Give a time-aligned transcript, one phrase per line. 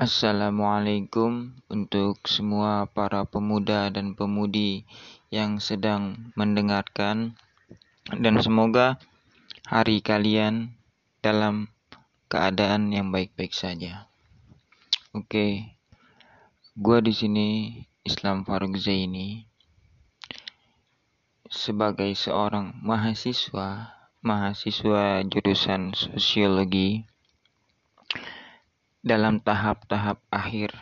[0.00, 4.88] Assalamualaikum untuk semua para pemuda dan pemudi
[5.28, 7.36] yang sedang mendengarkan
[8.08, 8.96] dan semoga
[9.68, 10.72] hari kalian
[11.20, 11.68] dalam
[12.32, 14.08] keadaan yang baik-baik saja.
[15.12, 15.76] Oke,
[16.72, 17.48] gua di sini
[18.00, 19.44] Islam Faruk Zaini
[21.52, 27.04] sebagai seorang mahasiswa mahasiswa jurusan sosiologi
[29.00, 30.76] dalam tahap-tahap akhir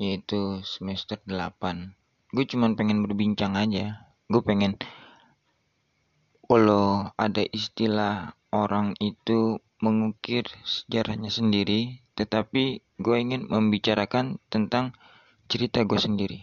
[0.00, 1.92] yaitu semester 8
[2.34, 4.10] gue cuman pengen berbincang aja.
[4.26, 4.74] Gue pengen
[6.50, 14.98] kalau ada istilah orang itu mengukir sejarahnya sendiri tetapi gue ingin membicarakan tentang
[15.46, 16.42] cerita gue sendiri.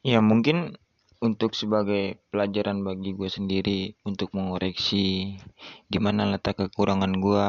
[0.00, 0.80] Ya mungkin
[1.20, 5.36] untuk sebagai pelajaran bagi gue sendiri untuk mengoreksi
[5.90, 7.48] di mana letak kekurangan gue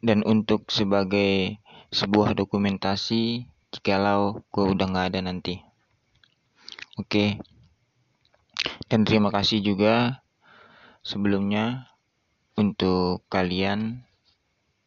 [0.00, 1.60] dan untuk sebagai
[1.92, 5.60] sebuah dokumentasi jikalau gue udah nggak ada nanti.
[6.96, 7.40] Oke.
[8.90, 10.24] Dan terima kasih juga
[11.00, 11.88] sebelumnya
[12.58, 14.04] untuk kalian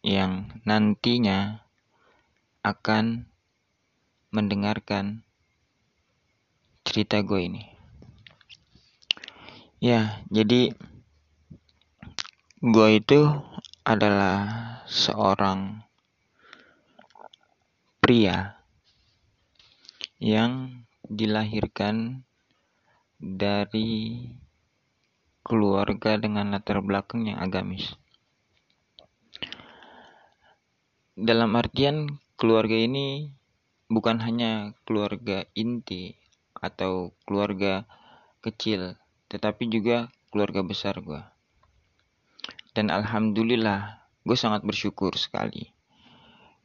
[0.04, 1.64] yang nantinya
[2.62, 3.26] akan
[4.30, 5.24] mendengarkan
[6.84, 7.64] cerita gue ini.
[9.84, 10.76] Ya, jadi
[12.64, 13.20] gue itu
[13.84, 14.40] adalah
[14.88, 15.84] seorang
[18.00, 18.56] pria
[20.24, 22.24] yang dilahirkan
[23.20, 24.24] dari
[25.44, 28.00] keluarga dengan latar belakang yang agamis.
[31.20, 33.36] Dalam artian keluarga ini
[33.92, 36.16] bukan hanya keluarga inti
[36.56, 37.84] atau keluarga
[38.40, 38.96] kecil,
[39.28, 41.33] tetapi juga keluarga besar gue.
[42.74, 45.72] Dan alhamdulillah gue sangat bersyukur sekali.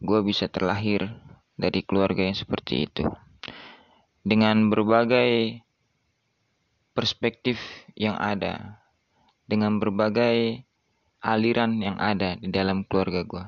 [0.01, 1.09] Gue bisa terlahir
[1.55, 3.05] dari keluarga yang seperti itu.
[4.25, 5.62] Dengan berbagai
[6.99, 7.62] perspektif
[7.94, 8.82] yang ada
[9.47, 10.66] dengan berbagai
[11.22, 13.44] aliran yang ada di dalam keluarga gue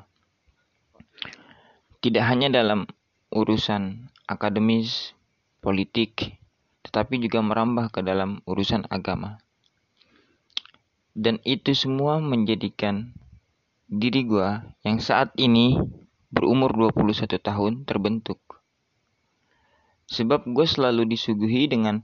[1.99, 2.87] tidak hanya dalam
[3.35, 5.19] urusan akademis
[5.59, 6.39] politik
[6.87, 9.43] tetapi juga merambah ke dalam urusan agama
[11.21, 13.13] dan itu semua menjadikan
[13.93, 15.77] diri gue yang saat ini
[16.33, 18.41] berumur 21 tahun terbentuk.
[20.09, 22.01] Sebab gue selalu disuguhi dengan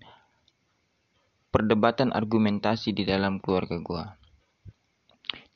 [1.48, 4.04] perdebatan argumentasi di dalam keluarga gue.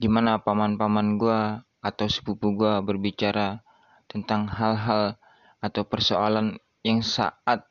[0.01, 1.41] Di mana paman-paman gue
[1.85, 3.61] atau sepupu gue berbicara
[4.09, 5.21] tentang hal-hal
[5.61, 7.69] atau persoalan yang saat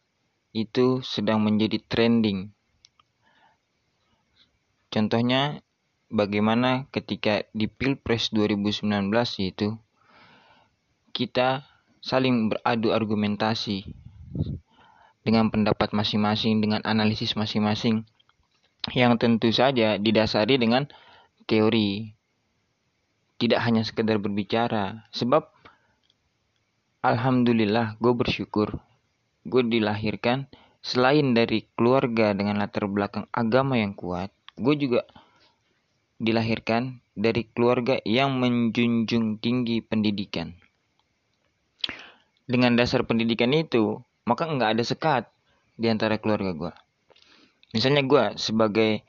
[0.53, 2.53] itu sedang menjadi trending.
[4.93, 5.65] Contohnya
[6.09, 8.85] bagaimana ketika di Pilpres 2019
[9.45, 9.77] itu
[11.13, 11.65] kita
[12.01, 13.85] saling beradu argumentasi
[15.21, 18.05] dengan pendapat masing-masing, dengan analisis masing-masing
[18.97, 20.89] yang tentu saja didasari dengan
[21.45, 22.17] teori.
[23.39, 25.47] Tidak hanya sekedar berbicara, sebab
[26.99, 28.83] alhamdulillah gue bersyukur
[29.47, 30.51] gue dilahirkan
[30.83, 35.07] selain dari keluarga dengan latar belakang agama yang kuat, gue juga
[36.19, 40.55] dilahirkan dari keluarga yang menjunjung tinggi pendidikan.
[42.43, 45.23] Dengan dasar pendidikan itu, maka nggak ada sekat
[45.79, 46.73] di antara keluarga gue.
[47.71, 49.05] Misalnya gue sebagai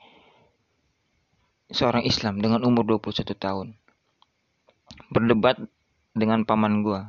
[1.71, 3.67] seorang Islam dengan umur 21 tahun,
[5.11, 5.59] berdebat
[6.15, 7.01] dengan paman gue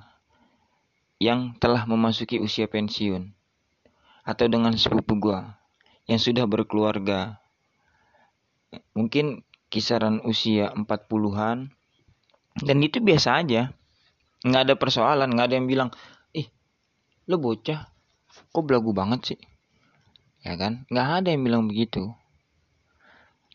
[1.22, 3.30] yang telah memasuki usia pensiun,
[4.26, 5.38] atau dengan sepupu gue
[6.10, 7.38] yang sudah berkeluarga,
[8.96, 11.72] mungkin kisaran usia 40-an
[12.60, 13.72] dan itu biasa aja.
[14.44, 15.88] Nggak ada persoalan nggak ada yang bilang
[16.37, 16.44] ih
[17.25, 17.88] lo bocah
[18.53, 19.41] kok belagu banget sih?
[20.44, 20.84] Ya kan?
[20.93, 22.12] Nggak ada yang bilang begitu.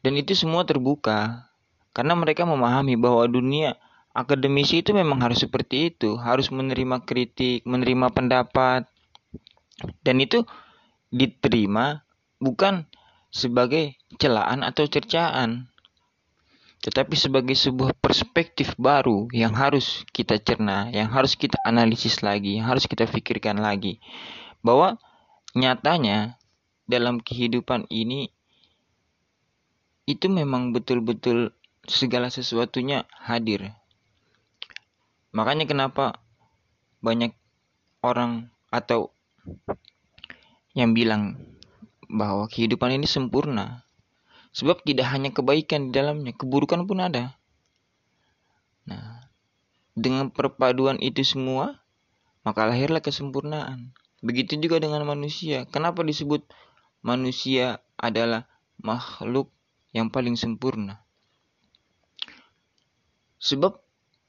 [0.02, 1.46] Dan itu semua terbuka
[1.94, 3.78] karena mereka memahami bahwa dunia
[4.18, 8.90] akademisi itu memang harus seperti itu harus menerima kritik menerima pendapat.
[10.02, 10.42] Dan itu
[11.14, 12.02] diterima
[12.42, 12.90] bukan
[13.30, 15.70] sebagai celaan atau cercaan
[16.82, 22.70] tetapi sebagai sebuah perspektif baru yang harus kita cerna, yang harus kita analisis lagi, yang
[22.70, 23.98] harus kita pikirkan lagi.
[24.62, 25.02] Bahwa
[25.58, 26.38] nyatanya
[26.86, 28.30] dalam kehidupan ini
[30.08, 31.52] itu memang betul-betul
[31.84, 33.76] segala sesuatunya hadir.
[35.36, 36.24] Makanya kenapa
[37.04, 37.36] banyak
[38.00, 39.12] orang atau
[40.78, 41.42] yang bilang
[42.08, 43.87] bahwa kehidupan ini sempurna.
[44.58, 47.38] Sebab tidak hanya kebaikan di dalamnya, keburukan pun ada.
[48.90, 49.30] Nah,
[49.94, 51.78] dengan perpaduan itu semua,
[52.42, 53.94] maka lahirlah kesempurnaan.
[54.26, 55.70] Begitu juga dengan manusia.
[55.70, 56.42] Kenapa disebut
[57.06, 58.50] manusia adalah
[58.82, 59.54] makhluk
[59.94, 61.06] yang paling sempurna?
[63.38, 63.78] Sebab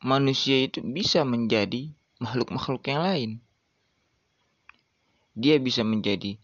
[0.05, 1.89] manusia itu bisa menjadi
[2.21, 3.31] makhluk-makhluk yang lain.
[5.33, 6.37] Dia bisa menjadi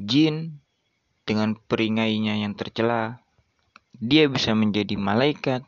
[0.00, 0.56] jin
[1.30, 3.22] dengan peringainya yang tercela.
[3.94, 5.62] Dia bisa menjadi malaikat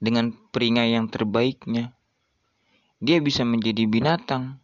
[0.00, 1.92] dengan peringai yang terbaiknya.
[2.96, 4.56] Dia bisa menjadi binatang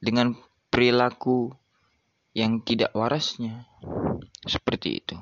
[0.00, 0.32] dengan
[0.72, 1.52] perilaku
[2.32, 3.68] yang tidak warasnya.
[4.48, 5.20] Seperti itu.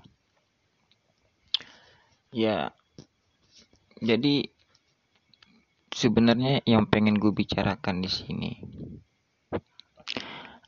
[2.31, 2.71] Ya,
[3.99, 4.55] jadi
[5.91, 8.51] sebenarnya yang pengen gue bicarakan di sini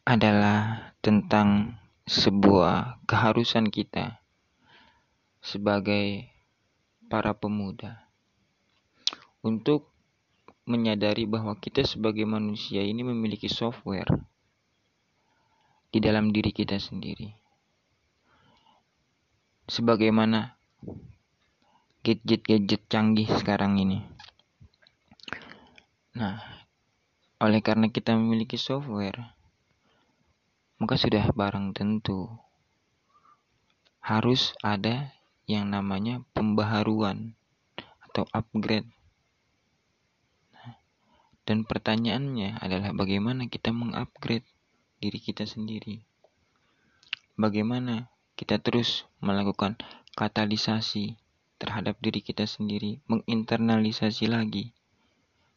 [0.04, 4.20] adalah tentang sebuah keharusan kita
[5.40, 6.28] sebagai
[7.08, 8.04] para pemuda
[9.44, 9.88] untuk
[10.64, 14.08] menyadari bahwa kita sebagai manusia ini memiliki software
[15.92, 17.32] di dalam diri kita sendiri.
[19.68, 20.56] Sebagaimana
[22.04, 24.04] gadget-gadget canggih sekarang ini.
[26.16, 26.36] Nah,
[27.40, 29.33] oleh karena kita memiliki software,
[30.80, 32.30] maka sudah barang tentu
[34.04, 35.14] harus ada
[35.48, 37.36] yang namanya pembaharuan
[38.04, 38.88] atau upgrade
[41.44, 44.48] dan pertanyaannya adalah bagaimana kita mengupgrade
[45.04, 46.00] diri kita sendiri.
[47.36, 48.08] Bagaimana
[48.40, 49.76] kita terus melakukan
[50.16, 51.20] katalisasi
[51.60, 54.72] terhadap diri kita sendiri, menginternalisasi lagi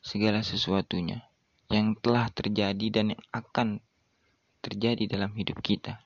[0.04, 1.24] segala sesuatunya
[1.72, 3.80] yang telah terjadi dan yang akan
[4.68, 6.04] terjadi dalam hidup kita.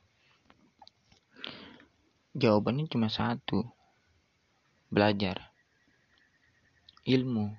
[2.37, 3.65] Jawabannya cuma satu.
[4.93, 5.49] Belajar.
[7.09, 7.49] Ilmu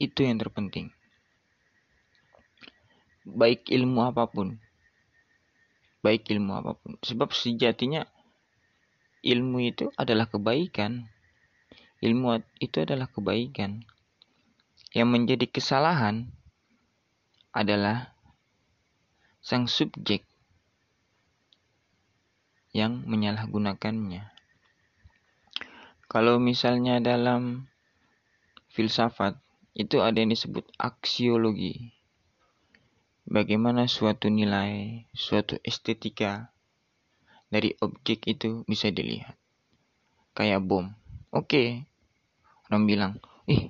[0.00, 0.88] itu yang terpenting.
[3.28, 4.56] Baik ilmu apa pun.
[6.00, 6.96] Baik ilmu apa pun.
[7.04, 8.08] Sebab sejatinya
[9.20, 11.12] ilmu itu adalah kebaikan.
[12.00, 13.84] Ilmu itu adalah kebaikan.
[14.96, 16.32] Yang menjadi kesalahan
[17.52, 18.13] adalah
[19.44, 20.24] sang subjek
[22.72, 24.32] yang menyalahgunakannya.
[26.08, 27.68] Kalau misalnya dalam
[28.72, 29.36] filsafat
[29.76, 31.92] itu ada yang disebut aksiologi.
[33.28, 36.48] Bagaimana suatu nilai, suatu estetika
[37.52, 39.36] dari objek itu bisa dilihat.
[40.32, 40.88] Kayak bom.
[41.28, 41.84] Oke,
[42.72, 43.12] orang bilang,
[43.44, 43.68] ih,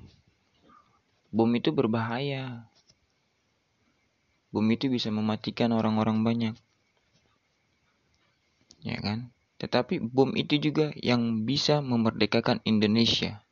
[1.34, 2.70] bom itu berbahaya.
[4.54, 6.54] Bom itu bisa mematikan orang-orang banyak.
[8.86, 9.34] Ya kan?
[9.58, 13.42] Tetapi bom itu juga yang bisa memerdekakan Indonesia.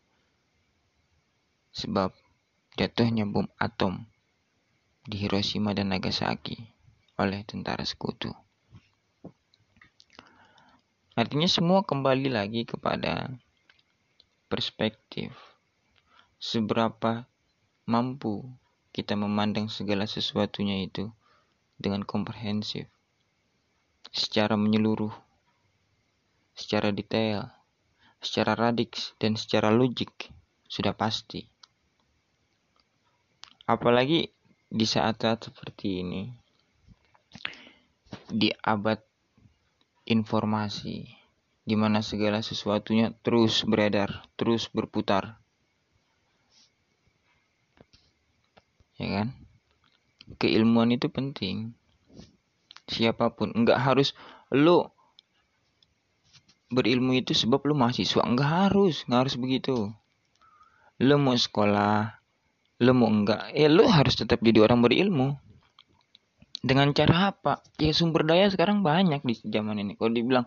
[1.74, 2.14] Sebab
[2.78, 4.06] jatuhnya bom atom
[5.02, 6.70] di Hiroshima dan Nagasaki
[7.18, 8.30] oleh tentara sekutu.
[11.18, 13.26] Artinya semua kembali lagi kepada
[14.46, 15.34] perspektif.
[16.38, 17.26] Seberapa
[17.90, 18.46] mampu
[18.92, 21.08] kita memandang segala sesuatunya itu
[21.80, 22.86] dengan komprehensif,
[24.12, 25.12] secara menyeluruh,
[26.54, 27.48] secara detail,
[28.22, 30.30] secara radiks, dan secara logik,
[30.70, 31.48] sudah pasti.
[33.66, 34.30] Apalagi
[34.68, 36.22] di saat-saat seperti ini,
[38.28, 39.00] di abad
[40.06, 41.08] informasi,
[41.62, 45.41] di mana segala sesuatunya terus beredar, terus berputar.
[49.02, 49.28] Ya kan?
[50.38, 51.74] Keilmuan itu penting.
[52.86, 54.14] Siapa pun, enggak harus
[54.54, 54.94] lo
[56.70, 59.76] berilmu itu sebab lo mahasiswa, enggak harus, enggak harus begitu.
[61.02, 62.22] Lo mau sekolah,
[62.82, 65.38] lu mau enggak ya lu harus tetap jadi orang berilmu
[66.66, 70.46] dengan cara apa ya sumber daya sekarang banyak di zaman ini kalau dibilang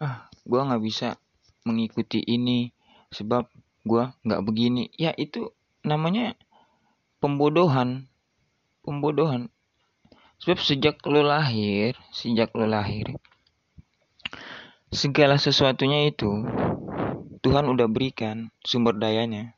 [0.00, 1.20] ah gua nggak bisa
[1.68, 2.72] mengikuti ini
[3.12, 3.44] sebab
[3.84, 5.52] gua nggak begini ya itu
[5.84, 6.32] namanya
[7.22, 8.10] pembodohan
[8.82, 9.46] pembodohan.
[10.42, 13.14] Sebab sejak lu lahir sejak lu lahir
[14.90, 16.44] segala sesuatunya itu
[17.42, 19.54] Tuhan udah berikan sumber dayanya.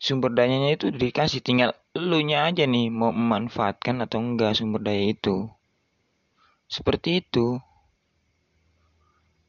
[0.00, 5.12] Sumber dayanya itu dikasih tinggal lu nya aja nih mau memanfaatkan atau enggak sumber daya
[5.12, 5.48] itu.
[6.68, 7.60] Seperti itu.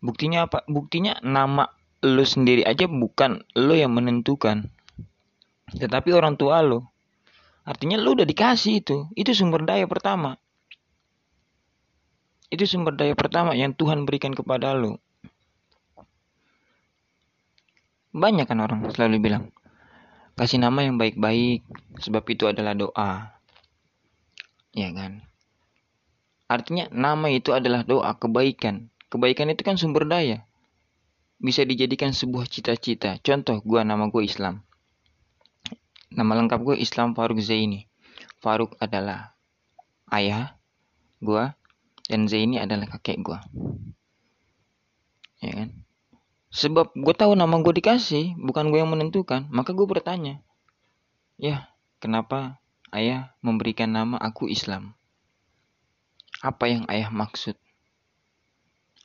[0.04, 0.68] Buktinya apa?
[0.68, 1.72] Buktinya nama
[2.04, 4.75] lu sendiri aja bukan lu yang menentukan
[5.76, 6.80] tetapi orang tua lu
[7.66, 9.10] artinya lu udah dikasih itu.
[9.18, 10.38] Itu sumber daya pertama.
[12.48, 15.02] Itu sumber daya pertama yang Tuhan berikan kepada lu
[18.16, 19.52] banyak kan orang selalu bilang
[20.40, 21.68] kasih nama yang baik-baik
[22.00, 23.36] sebab itu adalah doa.
[24.72, 25.28] Ya kan?
[26.48, 28.88] Artinya nama itu adalah doa kebaikan.
[29.12, 30.48] Kebaikan itu kan sumber daya.
[31.40, 33.20] Bisa dijadikan sebuah cita-cita.
[33.20, 34.65] Contoh gua nama gue Islam
[36.16, 37.92] nama lengkap gue Islam Faruk Zaini
[38.40, 39.36] Faruk adalah
[40.10, 40.56] ayah
[41.20, 41.60] gua
[42.08, 43.44] dan Zaini adalah kakek gua
[45.44, 45.86] ya kan
[46.56, 49.44] Sebab gue tahu nama gue dikasih, bukan gue yang menentukan.
[49.52, 50.40] Maka gue bertanya,
[51.36, 51.68] ya
[52.00, 52.64] kenapa
[52.96, 54.96] ayah memberikan nama aku Islam?
[56.40, 57.60] Apa yang ayah maksud?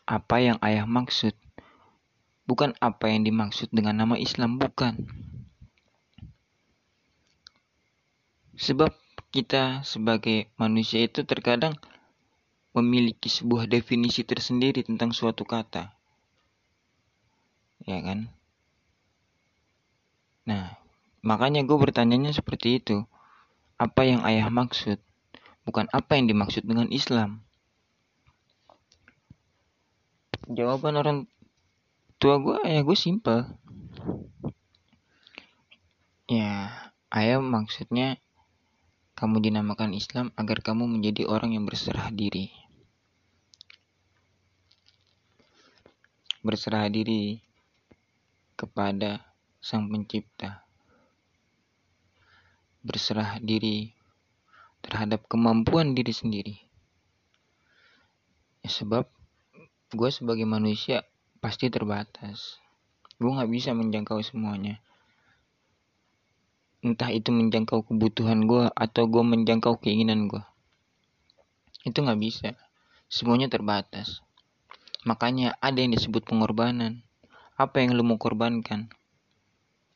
[0.07, 1.35] Apa yang ayah maksud?
[2.47, 5.11] Bukan apa yang dimaksud dengan nama Islam, bukan.
[8.61, 8.93] Sebab
[9.33, 11.81] kita sebagai manusia itu terkadang
[12.77, 15.97] memiliki sebuah definisi tersendiri tentang suatu kata.
[17.89, 18.29] Ya kan?
[20.45, 20.77] Nah
[21.25, 23.09] makanya gue bertanyanya seperti itu.
[23.81, 25.01] Apa yang ayah maksud?
[25.65, 27.41] Bukan apa yang dimaksud dengan Islam.
[30.53, 31.19] Jawaban orang
[32.21, 33.57] tua gue ayah gue simpel.
[36.29, 36.77] Ya
[37.09, 38.21] ayah maksudnya
[39.21, 42.49] kamu dinamakan Islam agar kamu menjadi orang yang berserah diri
[46.41, 47.37] berserah diri
[48.57, 49.21] kepada
[49.61, 50.65] Sang Pencipta.
[52.81, 53.93] Berserah diri
[54.81, 56.57] terhadap kemampuan diri sendiri.
[58.65, 59.05] Ya, sebab
[59.93, 61.05] gue sebagai manusia
[61.45, 62.57] pasti terbatas.
[63.21, 64.81] Gue gak bisa menjangkau semuanya.
[66.81, 70.41] Entah itu menjangkau kebutuhan gue atau gue menjangkau keinginan gue.
[71.85, 72.57] Itu gak bisa.
[73.13, 74.25] Semuanya terbatas.
[75.05, 77.05] Makanya ada yang disebut pengorbanan.
[77.61, 78.89] Apa yang lu mau korbankan?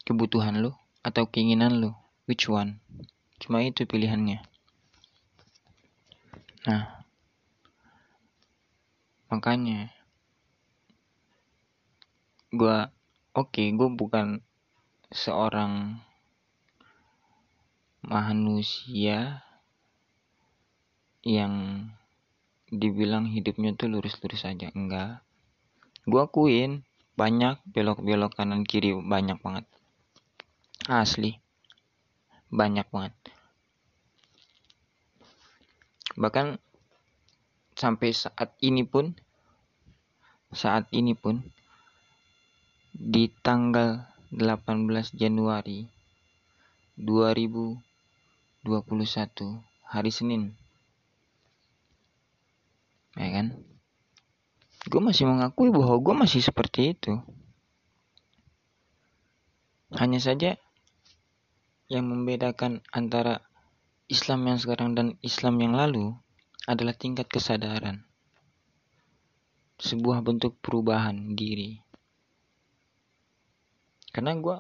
[0.05, 1.97] Kebutuhan lu atau keinginan lu?
[2.29, 2.85] Which one?
[3.41, 4.45] Cuma itu pilihannya.
[6.65, 7.05] Nah,
[9.29, 9.93] makanya
[12.49, 12.77] gue
[13.37, 14.41] oke okay, gue bukan
[15.13, 16.01] seorang
[18.05, 19.45] manusia
[21.25, 21.87] yang
[22.69, 24.69] dibilang hidupnya tuh lurus-lurus aja.
[24.77, 25.25] Enggak.
[26.05, 26.85] Gue akuin
[27.17, 29.65] banyak belok-belok kanan kiri banyak banget.
[30.85, 31.41] Asli.
[32.53, 33.15] Banyak banget.
[36.15, 36.61] Bahkan
[37.75, 39.17] sampai saat ini pun
[40.55, 41.43] saat ini pun
[42.95, 45.91] di tanggal 18 Januari
[48.65, 50.57] 2021 hari Senin
[53.15, 53.55] ya kan
[54.85, 57.17] gue masih mengakui bahwa gue masih seperti itu.
[59.97, 60.61] Hanya saja
[61.89, 63.41] yang membedakan antara
[64.11, 66.13] Islam yang sekarang dan Islam yang lalu
[66.69, 68.05] adalah tingkat kesadaran.
[69.81, 71.81] Sebuah bentuk perubahan diri.
[74.13, 74.57] Karena gue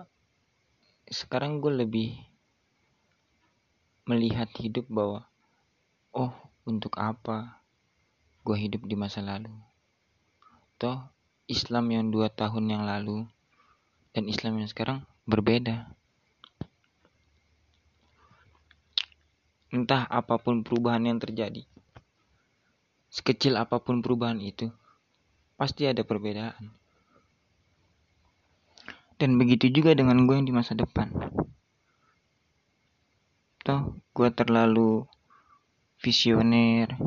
[1.12, 2.16] sekarang gue lebih
[4.04, 5.25] melihat hidup bahwa
[6.12, 6.32] oh
[6.68, 7.61] untuk apa
[8.44, 9.52] gue hidup di masa lalu
[10.76, 11.00] toh
[11.44, 13.28] Islam yang dua tahun yang lalu
[14.16, 15.90] dan Islam yang sekarang berbeda.
[19.75, 21.66] Entah apa pun perubahan yang terjadi,
[23.11, 24.70] sekecil apa pun perubahan itu,
[25.58, 26.70] pasti ada perbedaan.
[29.18, 31.11] Dan begitu juga dengan gue yang di masa depan.
[33.64, 35.09] Toh, gue terlalu
[35.97, 37.00] visioner,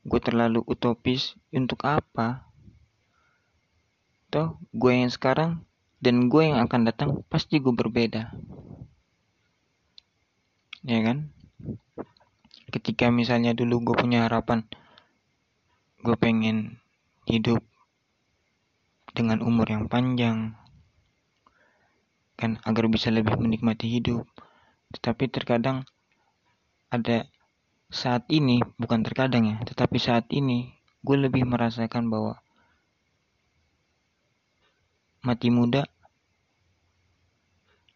[0.00, 2.48] gue terlalu utopis untuk apa?
[4.32, 5.60] Toh gue yang sekarang
[6.00, 8.32] dan gue yang akan datang pasti gue berbeda.
[10.88, 11.28] Ya kan?
[12.72, 14.64] Ketika misalnya dulu gue punya harapan
[16.00, 16.80] gue pengen
[17.28, 17.60] hidup
[19.12, 20.56] dengan umur yang panjang
[22.36, 24.28] kan agar bisa lebih menikmati hidup
[24.92, 25.88] tetapi terkadang
[26.92, 27.24] ada
[27.88, 32.40] saat ini bukan terkadang ya tetapi saat ini gue lebih merasakan bahwa
[35.24, 35.88] mati muda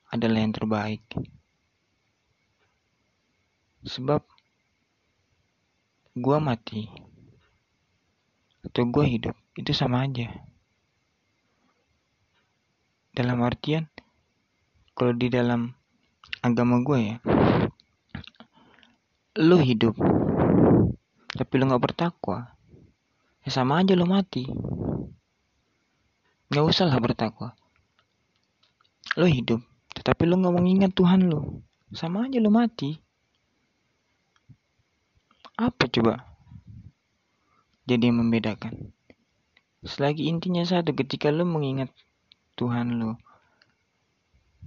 [0.09, 1.05] adalah yang terbaik.
[3.85, 4.25] Sebab
[6.19, 6.89] gue mati
[8.65, 10.29] atau gue hidup itu sama aja.
[13.13, 13.89] Dalam artian
[14.97, 15.78] kalau di dalam
[16.43, 17.17] agama gue ya.
[19.39, 19.95] Lu hidup
[21.39, 22.59] tapi lu nggak bertakwa.
[23.47, 24.51] Ya sama aja lu mati.
[26.51, 27.55] Nggak usah lah bertakwa.
[29.15, 29.63] Lo hidup
[29.95, 32.99] tetapi lo nggak mengingat Tuhan lo sama aja lo mati.
[35.59, 36.23] Apa coba
[37.89, 38.95] jadi yang membedakan?
[39.83, 41.91] Selagi intinya satu ketika lo mengingat
[42.59, 43.19] Tuhan lo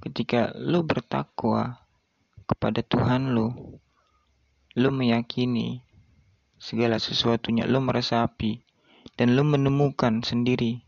[0.02, 1.82] ketika lo bertakwa
[2.50, 3.80] kepada Tuhan lo
[4.76, 5.86] lo meyakini
[6.58, 8.66] segala sesuatunya lo meresapi
[9.16, 10.82] dan lo menemukan sendiri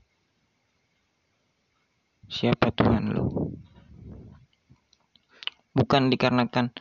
[2.34, 3.54] siapa Tuhan lo.
[5.74, 6.74] Bukan dikarenakan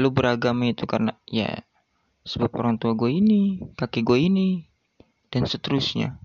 [0.00, 1.64] lo beragama itu karena ya
[2.28, 4.68] sebab orang tua gue ini, kaki gue ini,
[5.32, 6.20] dan seterusnya.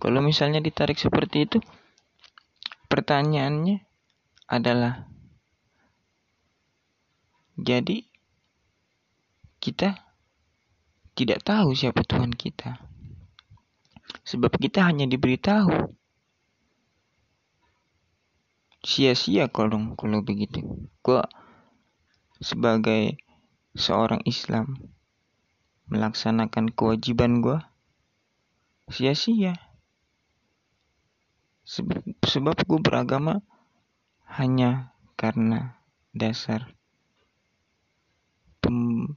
[0.00, 1.58] Kalau misalnya ditarik seperti itu,
[2.94, 3.82] pertanyaannya
[4.46, 5.10] adalah
[7.58, 8.06] jadi
[9.58, 9.98] kita
[11.18, 12.78] tidak tahu siapa Tuhan kita.
[14.22, 15.90] Sebab kita hanya diberitahu.
[18.86, 20.62] Sia-sia kalau kalau begitu.
[21.02, 21.26] Gua
[22.38, 23.18] sebagai
[23.74, 24.78] seorang Islam
[25.90, 27.74] melaksanakan kewajiban gua?
[28.86, 29.73] Sia-sia
[31.64, 33.40] sebab, gue beragama
[34.36, 35.80] hanya karena
[36.12, 36.72] dasar
[38.60, 39.16] pem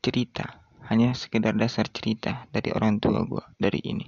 [0.00, 4.06] cerita hanya sekedar dasar cerita dari orang tua gue dari ini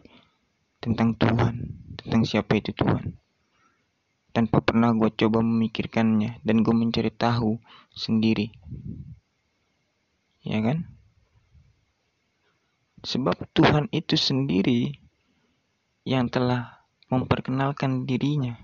[0.82, 1.54] tentang Tuhan
[2.00, 3.22] tentang siapa itu Tuhan
[4.32, 7.60] tanpa pernah gue coba memikirkannya dan gue mencari tahu
[7.92, 8.48] sendiri.
[10.42, 10.88] Ya kan?
[13.04, 14.96] Sebab Tuhan itu sendiri
[16.02, 16.81] yang telah
[17.12, 18.56] memperkenalkan dirinya.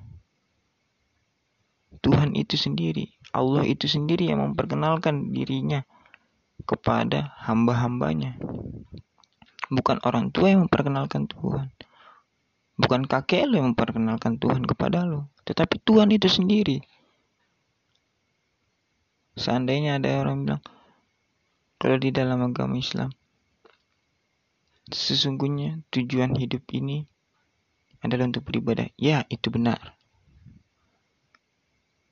[2.01, 5.85] Tuhan itu sendiri, Allah itu sendiri yang memperkenalkan dirinya
[6.65, 8.41] kepada hamba-hambanya.
[9.69, 11.69] Bukan orang tua yang memperkenalkan Tuhan.
[12.81, 16.85] Bukan kakek lo yang memperkenalkan Tuhan kepada lo tetapi Tuhan itu sendiri.
[19.33, 20.63] Seandainya ada orang bilang,
[21.81, 23.09] kalau di dalam agama Islam,
[24.93, 27.09] sesungguhnya tujuan hidup ini
[28.03, 28.91] adalah untuk beribadah.
[28.95, 29.99] Ya, itu benar.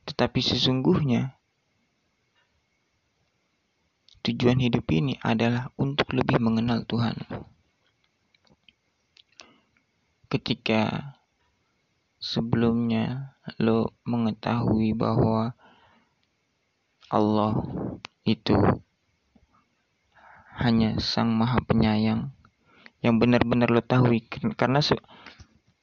[0.06, 1.34] Tetapi sesungguhnya
[4.26, 7.14] tujuan hidup ini adalah untuk lebih mengenal Tuhan.
[10.26, 11.14] Ketika
[12.18, 15.54] sebelumnya lo mengetahui bahwa
[17.06, 17.54] Allah
[18.26, 18.58] itu
[20.58, 22.34] hanya Sang Maha Penyayang
[22.98, 24.18] yang benar-benar lo tahu
[24.58, 24.82] karena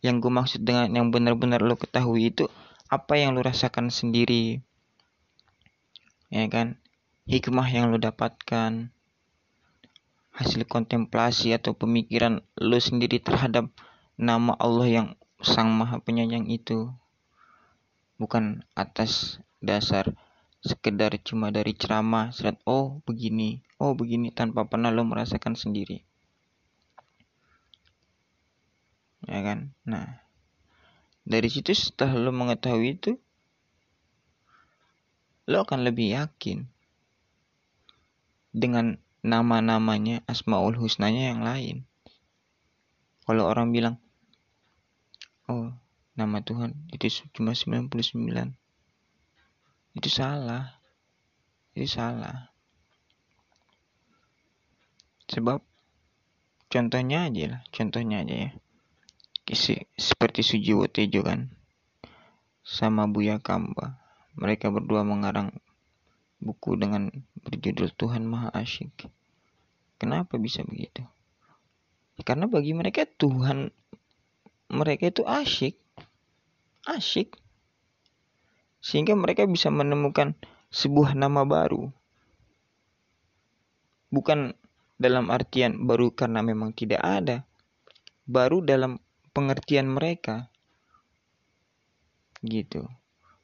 [0.03, 2.51] yang gue maksud dengan yang benar-benar lo ketahui itu
[2.91, 4.59] apa yang lo rasakan sendiri.
[6.27, 6.83] Ya kan?
[7.23, 8.91] Hikmah yang lo dapatkan.
[10.35, 13.71] Hasil kontemplasi atau pemikiran lo sendiri terhadap
[14.19, 15.07] nama Allah yang
[15.39, 16.91] Sang Maha Penyayang itu.
[18.19, 20.11] Bukan atas dasar
[20.59, 23.63] sekedar cuma dari ceramah serat oh begini.
[23.79, 24.35] Oh begini.
[24.35, 26.03] Tanpa pernah lo merasakan sendiri
[29.27, 29.71] ya kan?
[29.87, 30.23] Nah
[31.23, 33.11] dari situ setelah lo mengetahui itu
[35.47, 36.67] lo akan lebih yakin
[38.51, 41.87] dengan nama-namanya asmaul husnanya yang lain.
[43.23, 43.95] Kalau orang bilang
[45.47, 45.71] oh
[46.13, 47.91] nama Tuhan itu cuma 99
[49.93, 50.81] itu salah.
[51.73, 52.53] Itu salah.
[55.29, 55.63] Sebab
[56.73, 58.51] contohnya aja lah contohnya aja ya
[59.99, 61.51] seperti Sujiwo Tejo kan
[62.63, 63.99] sama Buya Kamba.
[64.39, 65.51] Mereka berdua mengarang
[66.39, 67.11] buku dengan
[67.43, 69.11] berjudul Tuhan Maha Asyik.
[69.99, 71.03] Kenapa bisa begitu?
[72.23, 73.73] Karena bagi mereka Tuhan
[74.71, 75.77] mereka itu asyik.
[76.87, 77.37] Asyik.
[78.83, 80.35] Sehingga mereka bisa menemukan
[80.73, 81.93] sebuah nama baru.
[84.13, 84.53] Bukan
[84.97, 87.47] dalam artian baru karena memang tidak ada.
[88.23, 89.02] Baru dalam
[89.33, 90.47] pengertian mereka
[92.45, 92.87] gitu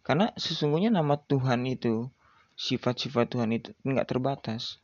[0.06, 2.08] karena sesungguhnya nama Tuhan itu
[2.56, 4.78] sifat-sifat Tuhan itu nggak terbatas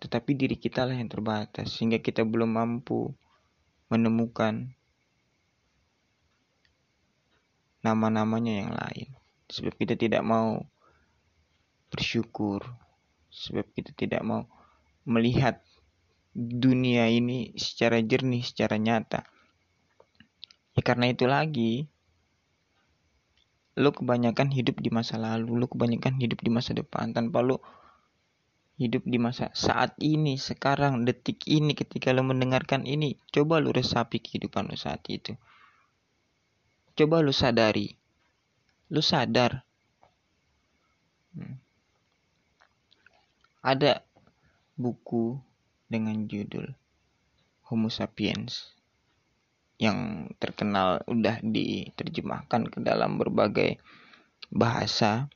[0.00, 3.12] tetapi diri kita lah yang terbatas sehingga kita belum mampu
[3.92, 4.72] menemukan
[7.84, 9.08] nama-namanya yang lain.
[9.50, 10.62] Sebab kita tidak mau
[11.90, 12.62] bersyukur,
[13.32, 14.46] sebab kita tidak mau
[15.02, 15.58] melihat
[16.36, 19.26] dunia ini secara jernih, secara nyata.
[20.80, 21.84] Ya karena itu lagi,
[23.76, 27.12] lo kebanyakan hidup di masa lalu, lo kebanyakan hidup di masa depan.
[27.12, 27.60] Tanpa lo
[28.80, 34.24] hidup di masa saat ini, sekarang, detik ini, ketika lo mendengarkan ini, coba lo resapi
[34.24, 35.36] kehidupan lo saat itu.
[36.96, 37.92] Coba lu sadari.
[38.88, 39.60] Lu sadar.
[41.36, 41.60] Hmm.
[43.60, 44.00] ada
[44.80, 45.36] buku
[45.92, 46.72] dengan judul
[47.68, 48.79] Homo sapiens
[49.80, 53.80] yang terkenal udah diterjemahkan ke dalam berbagai
[54.52, 55.32] bahasa.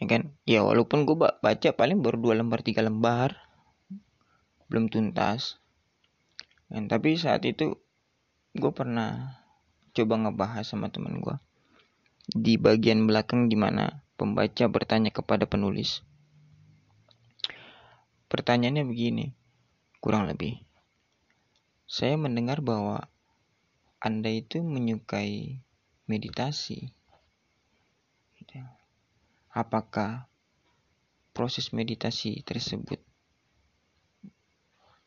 [0.00, 0.32] Ya kan?
[0.48, 3.36] Ya walaupun gue baca paling baru dua lembar tiga lembar.
[4.72, 5.60] Belum tuntas.
[6.72, 7.76] Dan tapi saat itu
[8.56, 9.44] gue pernah
[9.92, 11.36] coba ngebahas sama teman gue
[12.28, 16.04] di bagian belakang di mana pembaca bertanya kepada penulis.
[18.28, 19.32] Pertanyaannya begini,
[20.04, 20.67] kurang lebih.
[21.88, 23.08] Saya mendengar bahwa
[23.96, 25.64] Anda itu menyukai
[26.04, 26.92] meditasi.
[29.48, 30.28] Apakah
[31.32, 33.00] proses meditasi tersebut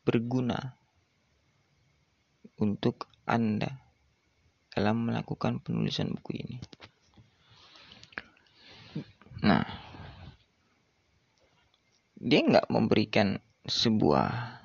[0.02, 0.74] berguna
[2.58, 3.78] untuk Anda
[4.74, 6.58] dalam melakukan penulisan buku ini?
[9.46, 9.62] Nah,
[12.18, 14.61] dia nggak memberikan sebuah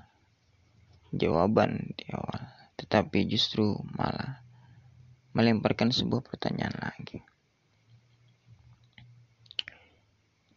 [1.15, 4.43] jawaban di awal, tetapi justru malah
[5.32, 7.22] melemparkan sebuah pertanyaan lagi.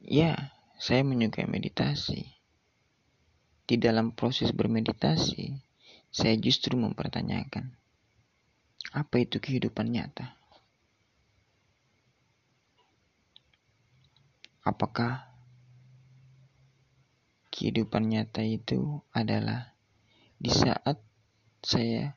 [0.00, 2.34] Ya, saya menyukai meditasi.
[3.68, 5.54] Di dalam proses bermeditasi,
[6.10, 7.78] saya justru mempertanyakan,
[8.90, 10.34] apa itu kehidupan nyata?
[14.66, 15.30] Apakah
[17.54, 19.76] kehidupan nyata itu adalah
[20.40, 20.96] di saat
[21.60, 22.16] saya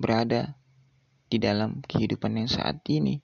[0.00, 0.56] berada
[1.28, 3.20] di dalam kehidupan yang saat ini,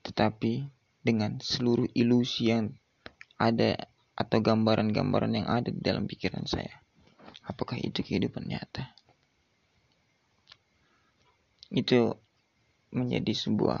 [0.00, 0.64] tetapi
[1.04, 2.72] dengan seluruh ilusi yang
[3.36, 3.76] ada
[4.16, 6.80] atau gambaran-gambaran yang ada di dalam pikiran saya.
[7.44, 8.96] Apakah itu kehidupan nyata?
[11.68, 12.16] Itu
[12.88, 13.80] menjadi sebuah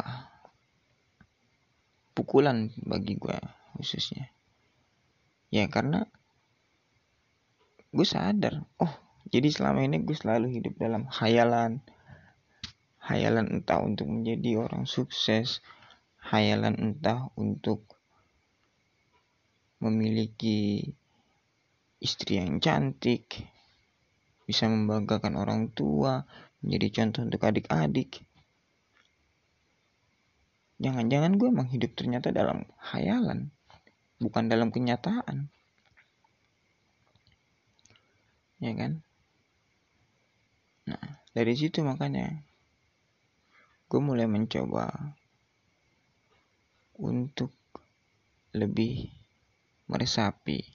[2.12, 3.38] pukulan bagi gue
[3.78, 4.34] khususnya
[5.54, 6.02] ya karena
[7.88, 8.64] gue sadar.
[8.80, 8.94] Oh
[9.28, 11.84] jadi selama ini gue selalu hidup dalam hayalan
[12.96, 15.60] hayalan entah untuk menjadi orang sukses.
[16.18, 17.88] Hayalan entah untuk
[19.80, 20.92] memiliki
[22.00, 23.48] istri yang cantik.
[24.44, 26.24] Bisa membanggakan orang tua.
[26.60, 28.24] Menjadi contoh untuk adik-adik.
[30.78, 33.50] Jangan-jangan gue emang hidup ternyata dalam hayalan
[34.18, 35.50] bukan dalam kenyataan
[38.58, 39.02] ya kan?
[40.90, 42.42] Nah dari situ makanya
[43.88, 44.90] gue mulai mencoba
[46.98, 47.54] untuk
[48.52, 49.08] lebih
[49.86, 50.66] meresapi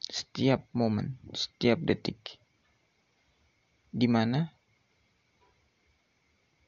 [0.00, 2.40] setiap momen, setiap detik
[3.92, 4.48] di mana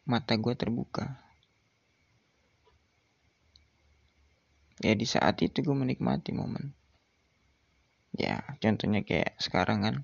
[0.05, 1.17] mata gue terbuka.
[4.81, 6.77] Ya di saat itu gue menikmati momen
[8.15, 9.97] ya contohnya kayak sekarang kan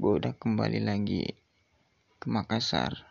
[0.00, 1.28] gue udah kembali lagi
[2.16, 3.04] ke Makassar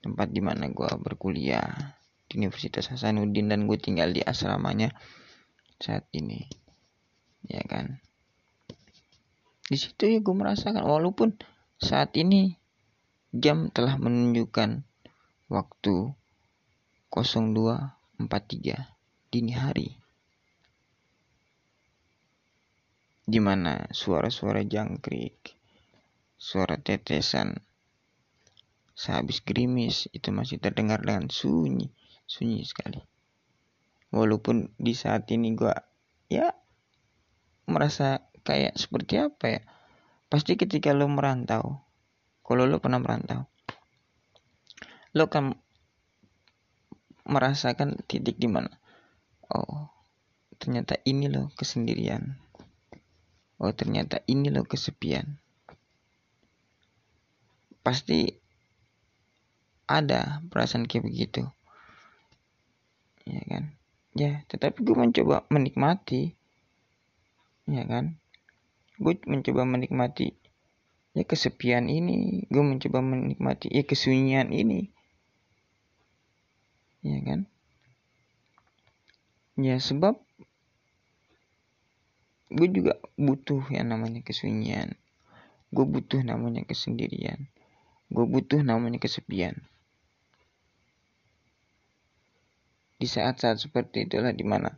[0.00, 1.96] tempat di mana gue berkuliah
[2.30, 4.88] di Universitas Hasanuddin dan gue tinggal di asramanya
[5.76, 6.48] saat ini.
[7.44, 8.00] Ya kan?
[9.68, 11.36] Di situ ya gue merasakan walaupun
[11.76, 12.56] saat ini
[13.36, 14.80] jam telah menunjukkan
[15.52, 16.16] waktu
[17.12, 18.16] 0243
[19.30, 19.99] dini hari
[23.30, 23.86] di mana?
[23.94, 25.54] Suara-suara jangkrik,
[26.34, 27.62] suara tetesan.
[28.98, 31.88] Sehabis gerimis itu masih terdengar dengan sunyi,
[32.26, 33.00] sunyi sekali.
[34.10, 35.72] Walaupun di saat ini gue
[36.28, 36.50] ya
[37.70, 39.62] merasa kayak seperti apa ya?
[40.26, 41.86] Pasti ketika lo merantau,
[42.42, 43.46] kalau lo pernah merantau,
[45.14, 45.54] lo akan
[47.30, 48.74] merasakan titik di mana.
[49.48, 50.00] Oh
[50.60, 52.36] ternyata ini loh kesendirian
[53.60, 55.36] oh ternyata ini loh kesepian.
[57.84, 58.32] Pasti
[59.84, 61.42] ada perasaan kayak begitu.
[63.28, 63.76] Ya kan?
[64.16, 66.32] Ya tetapi gue mencoba menikmati.
[67.68, 68.16] Ya kan?
[68.96, 70.34] Gue mencoba menikmati
[71.12, 72.48] ya kesepian ini.
[72.48, 74.88] Gue mencoba menikmati ya kesunyian ini.
[77.04, 77.48] Ya kan?
[79.60, 80.16] Ya sebab
[82.50, 84.98] gue juga butuh yang namanya kesunyian.
[85.70, 87.46] Gue butuh namanya kesendirian.
[88.10, 89.62] Gue butuh namanya kesepian.
[92.98, 94.74] Di saat-saat seperti itulah di mana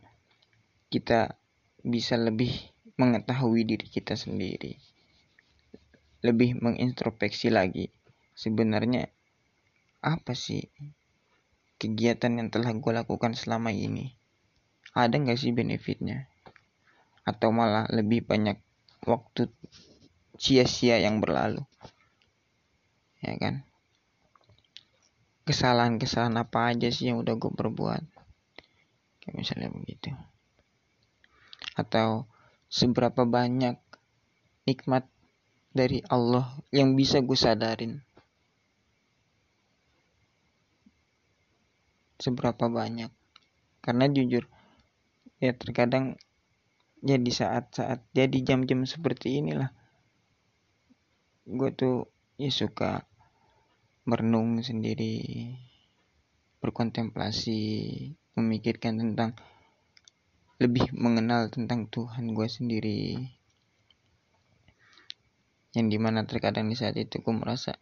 [0.93, 1.33] kita
[1.81, 2.53] bisa lebih
[2.95, 4.77] mengetahui diri kita sendiri.
[6.21, 7.89] Lebih mengintrospeksi lagi
[8.37, 9.09] sebenarnya
[10.05, 10.69] apa sih
[11.81, 14.13] kegiatan yang telah gue lakukan selama ini.
[14.93, 16.29] Ada nggak sih benefitnya
[17.23, 18.59] atau malah lebih banyak
[19.07, 19.47] waktu
[20.35, 21.63] sia-sia yang berlalu.
[23.23, 23.63] Ya kan?
[25.43, 28.03] Kesalahan-kesalahan apa aja sih yang udah gue perbuat?
[29.23, 30.11] Kayak misalnya begitu.
[31.75, 32.27] Atau
[32.67, 33.79] seberapa banyak
[34.67, 35.07] nikmat
[35.71, 38.03] dari Allah yang bisa gue sadarin?
[42.19, 43.11] Seberapa banyak?
[43.83, 44.47] Karena jujur
[45.43, 46.15] ya terkadang
[47.03, 49.75] ya di saat-saat ya di jam-jam seperti inilah.
[51.43, 52.07] Gue tuh
[52.39, 53.03] ya suka
[54.07, 55.51] merenung sendiri
[56.63, 57.59] berkontemplasi
[58.39, 59.35] memikirkan tentang
[60.63, 63.19] lebih mengenal tentang Tuhan gue sendiri.
[65.75, 67.75] Yang di mana terkadang di saat itu gue merasa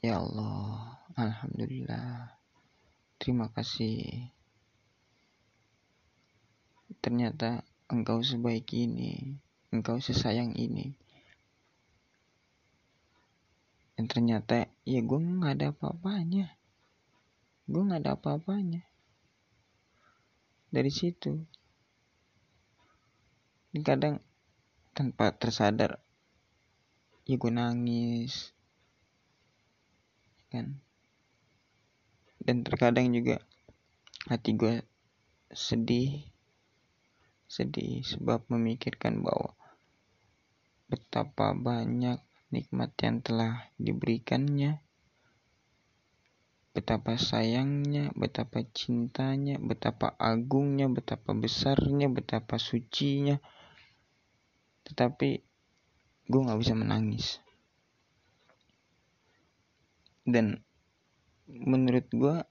[0.00, 2.40] ya Allah Alhamdulillah
[3.20, 4.32] terima kasih.
[7.04, 9.38] Ternyata engkau sebaik ini
[9.70, 10.98] engkau sesayang ini.
[13.94, 16.50] Dan ternyata ya gue nggak ada apa-apanya.
[17.70, 18.82] Gue nggak ada apa-apanya.
[20.74, 21.38] Dari situ
[23.74, 24.14] dan kadang
[24.94, 25.98] tanpa tersadar
[27.26, 28.54] ya gue nangis.
[30.50, 30.78] Kan?
[32.42, 33.42] Dan terkadang juga
[34.30, 34.82] hati gue
[35.54, 36.33] sedih
[37.54, 39.54] sedih sebab memikirkan bahwa
[40.90, 42.18] betapa banyak
[42.50, 44.82] nikmat yang telah diberikannya
[46.74, 53.38] betapa sayangnya, betapa cintanya, betapa agungnya, betapa besarnya, betapa sucinya.
[54.82, 55.30] Tetapi
[56.26, 57.38] gue gak bisa menangis.
[60.26, 60.66] Dan
[61.46, 62.42] menurut gue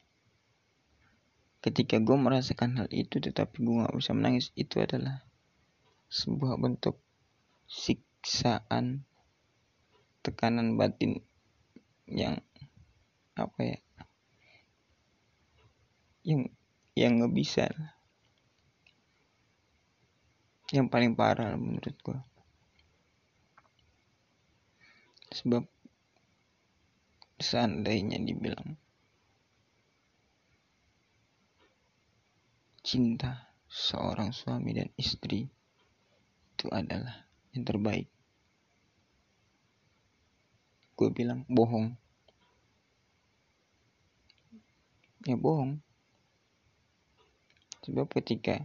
[1.64, 5.24] ketika gue merasakan hal itu tetapi gue gak bisa menangis itu adalah
[6.12, 7.00] sebuah bentuk
[7.72, 9.08] siksaan
[10.20, 11.24] tekanan batin
[12.06, 12.44] yang
[13.40, 13.80] apa ya
[16.28, 16.52] yang
[16.94, 17.72] yang nggak bisa
[20.70, 22.20] yang paling parah menurut gue
[25.34, 25.64] sebab
[27.42, 28.78] seandainya dibilang
[32.94, 35.50] cinta seorang suami dan istri
[36.54, 38.06] itu adalah yang terbaik.
[40.94, 41.98] Gue bilang bohong.
[45.26, 45.82] Ya bohong.
[47.82, 48.62] Sebab ketika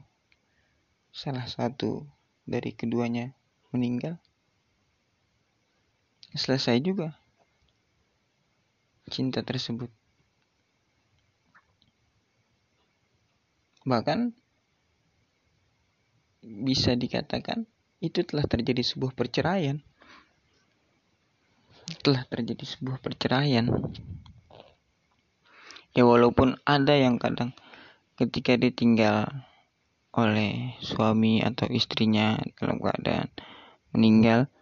[1.09, 2.05] salah satu
[2.45, 3.33] dari keduanya
[3.73, 4.21] meninggal,
[6.37, 7.17] selesai juga
[9.09, 9.89] cinta tersebut.
[13.89, 14.37] Bahkan
[16.45, 17.65] bisa dikatakan
[18.05, 19.81] itu telah terjadi sebuah perceraian.
[22.05, 23.65] Telah terjadi sebuah perceraian.
[25.97, 27.57] Ya walaupun ada yang kadang
[28.21, 29.25] ketika ditinggal
[30.13, 33.33] oleh suami atau istrinya dalam keadaan
[33.97, 34.53] meninggal,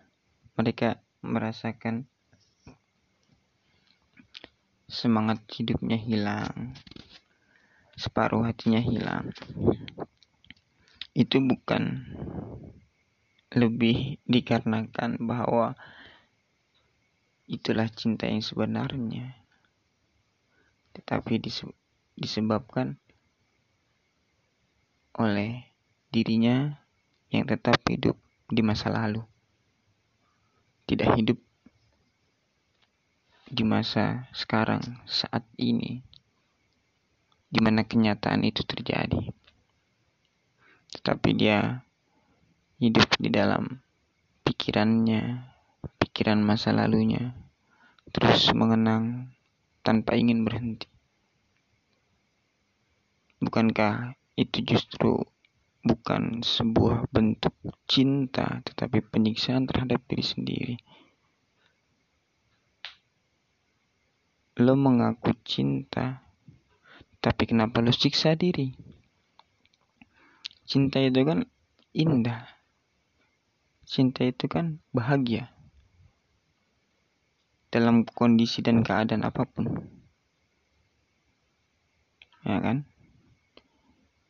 [0.55, 2.07] mereka merasakan
[4.87, 6.79] semangat hidupnya hilang,
[7.97, 9.33] separuh hatinya hilang.
[11.17, 12.05] Itu bukan
[13.57, 15.73] lebih dikarenakan bahwa
[17.49, 19.33] itulah cinta yang sebenarnya,
[20.93, 21.41] tetapi
[22.21, 23.01] disebabkan
[25.17, 25.65] oleh
[26.13, 26.77] dirinya
[27.33, 28.21] yang tetap hidup
[28.53, 29.25] di masa lalu.
[30.85, 31.39] Tidak hidup
[33.47, 36.03] di masa sekarang, saat ini,
[37.47, 39.33] di mana kenyataan itu terjadi.
[40.97, 41.87] Tetapi dia
[42.83, 43.81] hidup di dalam
[44.45, 45.47] pikirannya,
[46.03, 47.33] pikiran masa lalunya,
[48.11, 49.33] terus mengenang
[49.87, 50.91] tanpa ingin berhenti.
[53.39, 55.23] Bukankah itu justru
[55.87, 57.55] bukan sebuah bentuk
[57.87, 60.77] cinta, tetapi penyiksaan terhadap diri sendiri.
[64.59, 66.26] Lo mengaku cinta,
[67.27, 68.71] tapi kenapa lo siksa diri?
[70.63, 71.43] Cinta itu kan
[71.91, 72.47] indah.
[73.83, 75.51] Cinta itu kan bahagia.
[77.75, 79.67] Dalam kondisi dan keadaan apa pun.
[82.47, 82.87] Ya kan?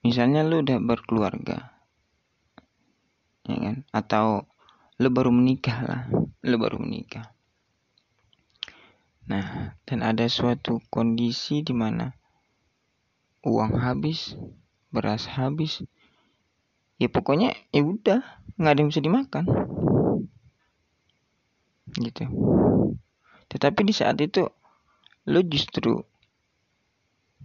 [0.06, 1.74] misalnya lu udah berkeluarga
[3.50, 4.46] ya kan atau
[5.02, 6.00] lu baru menikah lah
[6.46, 7.34] lu baru menikah
[9.26, 12.14] Nah, dan ada suatu kondisi di mana
[13.46, 14.34] uang habis,
[14.90, 15.86] beras habis,
[16.98, 18.20] ya pokoknya ya udah
[18.58, 19.44] nggak ada yang bisa dimakan,
[22.02, 22.26] gitu.
[23.46, 24.50] Tetapi di saat itu
[25.30, 26.02] lo justru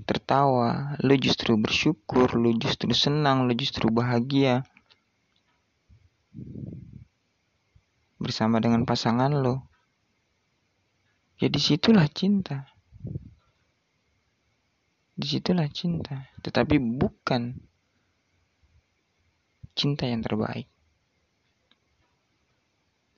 [0.09, 4.65] tertawa, lo justru bersyukur, lo justru senang, lo justru bahagia
[8.17, 9.69] bersama dengan pasangan lo.
[11.41, 12.70] Ya di situlah cinta.
[15.21, 16.25] Di situlah cinta.
[16.41, 17.53] Tetapi bukan
[19.77, 20.65] cinta yang terbaik.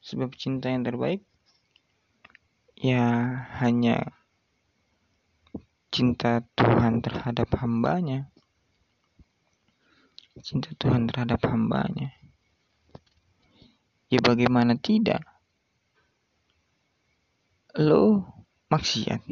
[0.03, 1.23] Sebab cinta yang terbaik
[2.75, 3.07] ya
[3.63, 4.11] hanya
[5.95, 8.27] cinta Tuhan terhadap hambanya.
[10.43, 12.11] Cinta Tuhan terhadap hambanya.
[14.11, 15.23] Ya bagaimana tidak?
[17.73, 18.21] lo
[18.69, 19.25] maksiat,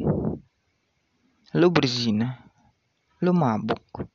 [1.54, 2.41] lo berzina,
[3.22, 4.10] lo mabuk,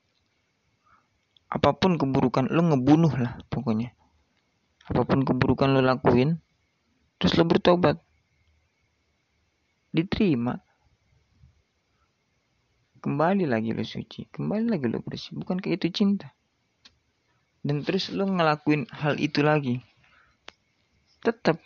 [1.48, 3.96] apa pun keburukan lo ngebunuh lah pokoknya,
[4.84, 6.44] apa pun keburukan lo lakuin,
[7.16, 8.04] terus lo bertobat,
[9.96, 10.60] diterima,
[13.00, 16.36] kembali lagi lo suci, kembali lagi lo bersih, bukan kayak itu cinta,
[17.64, 19.80] dan terus lo ngelakuin hal itu lagi,
[21.24, 21.64] tetap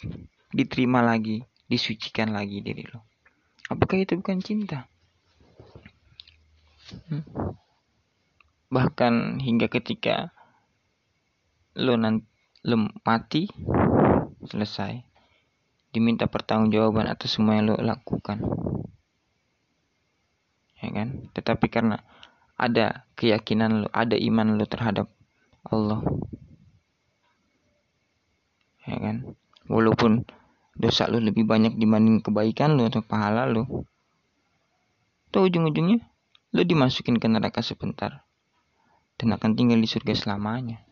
[0.54, 3.01] diterima lagi disucikan lagi diri lo.
[3.71, 4.90] Apakah itu bukan cinta?
[7.10, 7.23] Hmm?
[8.71, 10.32] Bahkan hingga ketika
[11.75, 12.27] lo nanti
[12.67, 13.49] lo mati
[14.45, 15.01] selesai.
[15.91, 18.39] Diminta pertanggungjawaban atas semua yang lo lakukan.
[20.80, 21.27] Ya kan?
[21.36, 21.99] Tetapi karena
[22.56, 25.10] ada keyakinan lo ada iman lo terhadap
[25.67, 25.99] Allah.
[28.88, 29.36] Ya kan?
[29.67, 30.25] Walaupun
[30.77, 33.67] dosa lu lebih banyak dibanding kebaikan lu atau pahala lu.
[35.32, 36.11] Tuh ujung-ujungnya
[36.52, 38.28] lu dimasukin ke neraka sebentar
[39.16, 40.84] dan akan tinggal di surga selamanya.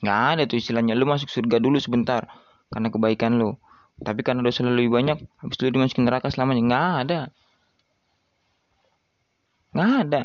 [0.00, 2.28] Nggak ada tuh istilahnya lu masuk surga dulu sebentar
[2.70, 3.58] karena kebaikan lu.
[4.00, 6.62] Tapi karena dosa lu lebih banyak, habis lu dimasukin neraka selamanya.
[6.64, 7.20] Nggak ada.
[9.76, 10.22] Nggak ada.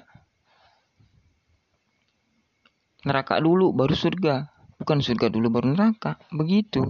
[3.04, 4.48] Neraka dulu baru surga.
[4.80, 6.20] Bukan surga dulu baru neraka.
[6.32, 6.84] Begitu.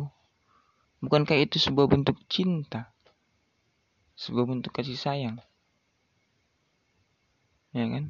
[1.02, 2.94] Bukankah itu sebuah bentuk cinta?
[4.18, 5.42] Sebuah bentuk kasih sayang.
[7.76, 8.08] Ya kan?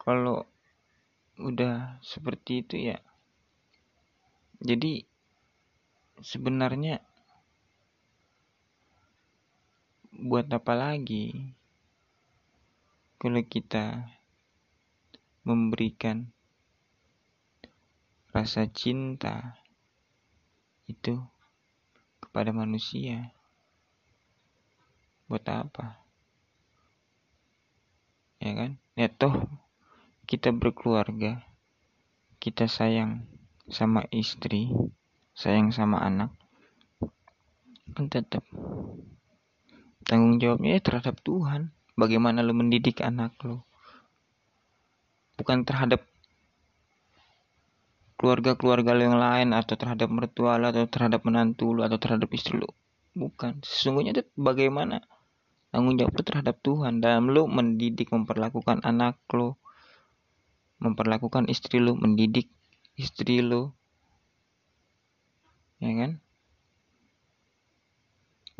[0.00, 0.48] Kalau
[1.36, 2.98] udah seperti itu ya.
[4.64, 5.04] Jadi
[6.24, 7.04] sebenarnya
[10.16, 11.52] buat apa lagi
[13.20, 14.08] kalau kita
[15.44, 16.32] memberikan
[18.32, 19.60] rasa cinta
[20.88, 21.20] itu
[22.22, 23.34] kepada manusia
[25.28, 26.01] buat apa
[28.42, 28.70] ya kan?
[28.98, 29.46] Ya toh
[30.26, 31.46] kita berkeluarga
[32.42, 33.30] kita sayang
[33.70, 34.74] sama istri
[35.32, 36.34] sayang sama anak
[37.94, 38.42] kan tetap
[40.02, 41.70] tanggung jawabnya ya terhadap Tuhan.
[41.92, 43.68] Bagaimana lo mendidik anak lo
[45.36, 46.02] bukan terhadap
[48.16, 52.58] keluarga-keluarga lo yang lain atau terhadap mertua lo atau terhadap menantu lo atau terhadap istri
[52.58, 52.72] lo
[53.12, 53.60] bukan.
[53.60, 55.04] Sesungguhnya itu bagaimana
[55.72, 57.00] tanggung jawab lo terhadap Tuhan.
[57.00, 59.56] Dalam lo mendidik memperlakukan anak lo
[60.78, 62.52] memperlakukan istri lo mendidik
[62.94, 63.72] istri lo
[65.80, 66.20] ya kan?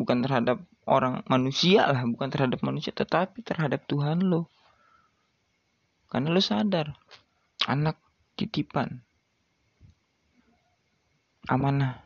[0.00, 4.50] Bukan terhadap orang manusia lah bukan terhadap manusia tetapi terhadap Tuhan lo
[6.10, 6.98] karena lo sadar
[7.70, 7.96] anak
[8.34, 9.06] titipan
[11.46, 12.02] amanah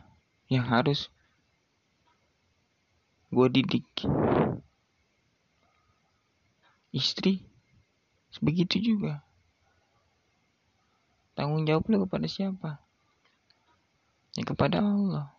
[0.53, 1.09] yang harus
[3.33, 3.85] gue didik
[6.97, 7.45] istri
[8.41, 9.25] begitu juga.
[11.37, 12.81] Tanggung jawab kepada siapa?
[14.37, 15.37] Ya kepada Allah.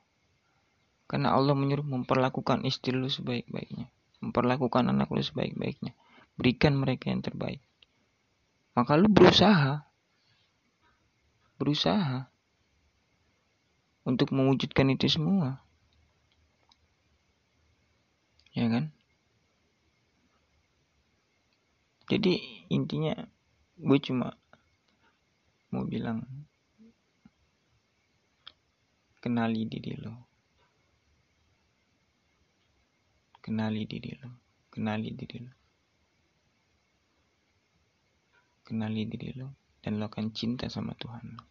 [1.09, 3.89] Karena Allah menyuruh memperlakukan istri lu sebaik-baiknya.
[4.21, 5.97] Memperlakukan anak lu sebaik-baiknya.
[6.37, 7.61] Berikan mereka yang terbaik.
[8.77, 9.89] Maka lu berusaha.
[11.57, 12.29] Berusaha.
[14.05, 15.65] Untuk mewujudkan itu semua.
[18.53, 18.96] Ya kan?
[22.07, 22.39] Jadi
[22.71, 23.19] intinya
[23.75, 24.31] gue cuma
[25.75, 26.23] mau bilang
[29.19, 30.15] kenali diri lo.
[33.43, 34.31] Kenali diri lo.
[34.71, 35.53] Kenali diri lo.
[38.63, 39.47] Kenali diri lo
[39.83, 41.43] dan lo akan cinta sama Tuhan lo.